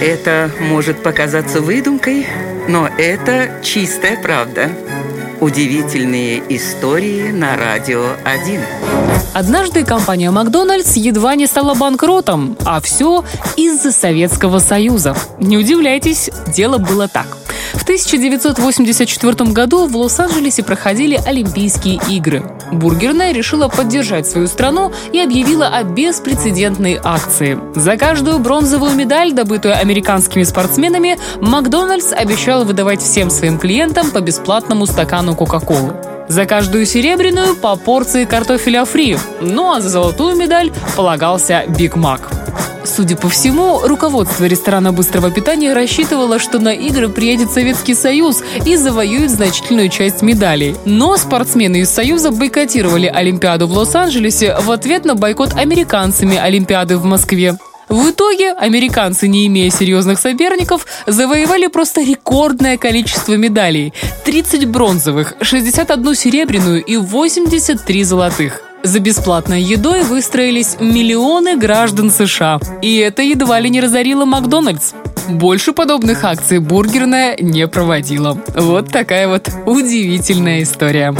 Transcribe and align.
Это 0.00 0.50
может 0.60 1.02
показаться 1.02 1.60
выдумкой, 1.60 2.26
но 2.68 2.88
это 2.98 3.60
чистая 3.62 4.16
правда. 4.20 4.70
Удивительные 5.40 6.42
истории 6.48 7.30
на 7.30 7.56
радио 7.56 8.06
1. 8.24 8.60
Однажды 9.34 9.84
компания 9.84 10.32
Макдональдс 10.32 10.96
едва 10.96 11.36
не 11.36 11.46
стала 11.46 11.74
банкротом, 11.74 12.56
а 12.64 12.80
все 12.80 13.24
из-за 13.56 13.92
Советского 13.92 14.58
Союза. 14.58 15.14
Не 15.38 15.56
удивляйтесь, 15.56 16.28
дело 16.48 16.78
было 16.78 17.06
так. 17.06 17.38
В 17.74 17.82
1984 17.82 19.50
году 19.52 19.86
в 19.86 19.96
Лос-Анджелесе 19.96 20.62
проходили 20.62 21.20
Олимпийские 21.24 22.00
игры. 22.08 22.42
Бургерная 22.72 23.32
решила 23.32 23.68
поддержать 23.68 24.26
свою 24.26 24.46
страну 24.46 24.92
и 25.12 25.20
объявила 25.20 25.68
о 25.68 25.84
беспрецедентной 25.84 26.98
акции. 27.02 27.58
За 27.74 27.96
каждую 27.96 28.38
бронзовую 28.40 28.94
медаль, 28.94 29.32
добытую 29.32 29.78
американскими 29.78 30.42
спортсменами, 30.42 31.18
Макдональдс 31.40 32.12
обещал 32.12 32.64
выдавать 32.64 33.00
всем 33.00 33.30
своим 33.30 33.58
клиентам 33.58 34.10
по 34.10 34.20
бесплатному 34.20 34.86
стакану 34.86 35.27
Кока-Колы. 35.34 35.94
За 36.28 36.44
каждую 36.44 36.84
серебряную 36.84 37.56
по 37.56 37.76
порции 37.76 38.24
картофеля 38.26 38.84
фри, 38.84 39.16
ну 39.40 39.72
а 39.72 39.80
за 39.80 39.88
золотую 39.88 40.36
медаль 40.36 40.70
полагался 40.94 41.64
Биг 41.68 41.96
Мак. 41.96 42.30
Судя 42.84 43.16
по 43.16 43.28
всему, 43.28 43.80
руководство 43.86 44.44
ресторана 44.44 44.92
быстрого 44.92 45.30
питания 45.30 45.72
рассчитывало, 45.72 46.38
что 46.38 46.58
на 46.58 46.72
игры 46.72 47.08
приедет 47.08 47.50
Советский 47.50 47.94
Союз 47.94 48.42
и 48.64 48.76
завоюет 48.76 49.30
значительную 49.30 49.88
часть 49.88 50.22
медалей. 50.22 50.74
Но 50.84 51.16
спортсмены 51.16 51.80
из 51.80 51.90
Союза 51.90 52.30
бойкотировали 52.30 53.06
Олимпиаду 53.06 53.66
в 53.66 53.72
Лос-Анджелесе 53.72 54.56
в 54.60 54.70
ответ 54.70 55.04
на 55.04 55.14
бойкот 55.14 55.54
американцами 55.54 56.36
Олимпиады 56.36 56.96
в 56.96 57.04
Москве. 57.04 57.58
В 57.88 58.10
итоге 58.10 58.52
американцы, 58.52 59.28
не 59.28 59.46
имея 59.46 59.70
серьезных 59.70 60.18
соперников, 60.18 60.86
завоевали 61.06 61.68
просто 61.68 62.02
рекордное 62.02 62.76
количество 62.76 63.34
медалей. 63.34 63.94
30 64.24 64.66
бронзовых, 64.66 65.34
61 65.40 66.14
серебряную 66.14 66.84
и 66.84 66.96
83 66.96 68.04
золотых. 68.04 68.60
За 68.82 69.00
бесплатной 69.00 69.62
едой 69.62 70.02
выстроились 70.02 70.76
миллионы 70.78 71.56
граждан 71.56 72.10
США. 72.10 72.60
И 72.82 72.96
это 72.98 73.22
едва 73.22 73.58
ли 73.58 73.70
не 73.70 73.80
разорило 73.80 74.24
Макдональдс. 74.24 74.92
Больше 75.28 75.72
подобных 75.72 76.24
акций 76.24 76.58
бургерная 76.58 77.36
не 77.40 77.66
проводила. 77.66 78.38
Вот 78.54 78.90
такая 78.90 79.28
вот 79.28 79.48
удивительная 79.66 80.62
история. 80.62 81.14